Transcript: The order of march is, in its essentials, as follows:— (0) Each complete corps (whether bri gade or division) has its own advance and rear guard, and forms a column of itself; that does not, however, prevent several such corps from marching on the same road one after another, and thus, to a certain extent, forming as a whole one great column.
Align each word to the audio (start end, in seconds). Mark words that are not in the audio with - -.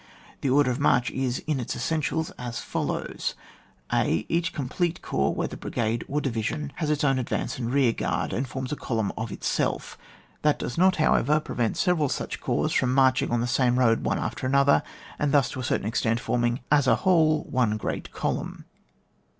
The 0.41 0.49
order 0.49 0.71
of 0.71 0.79
march 0.79 1.11
is, 1.11 1.43
in 1.45 1.59
its 1.59 1.75
essentials, 1.75 2.31
as 2.31 2.59
follows:— 2.59 3.35
(0) 3.95 4.23
Each 4.29 4.51
complete 4.51 5.03
corps 5.03 5.31
(whether 5.35 5.55
bri 5.55 5.69
gade 5.69 6.03
or 6.07 6.19
division) 6.19 6.71
has 6.77 6.89
its 6.89 7.03
own 7.03 7.19
advance 7.19 7.59
and 7.59 7.71
rear 7.71 7.93
guard, 7.93 8.33
and 8.33 8.47
forms 8.47 8.71
a 8.71 8.75
column 8.75 9.11
of 9.15 9.31
itself; 9.31 9.99
that 10.41 10.57
does 10.57 10.75
not, 10.75 10.95
however, 10.95 11.39
prevent 11.39 11.77
several 11.77 12.09
such 12.09 12.41
corps 12.41 12.71
from 12.73 12.95
marching 12.95 13.29
on 13.29 13.41
the 13.41 13.45
same 13.47 13.77
road 13.77 14.03
one 14.03 14.17
after 14.17 14.47
another, 14.47 14.81
and 15.19 15.31
thus, 15.31 15.51
to 15.51 15.59
a 15.59 15.63
certain 15.63 15.85
extent, 15.85 16.19
forming 16.19 16.61
as 16.71 16.87
a 16.87 16.95
whole 17.05 17.43
one 17.51 17.77
great 17.77 18.11
column. 18.11 18.65